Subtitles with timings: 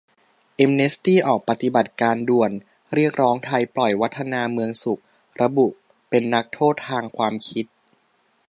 [0.57, 2.51] แอมเนสตี้ออกปฏิบัติการด่วน
[2.93, 5.01] เรียกร้องไทยปล่อย 'วัฒนา เมืองสุข'
[5.41, 5.67] ระบุ
[6.09, 7.65] เป็นนักโทษทางความคิด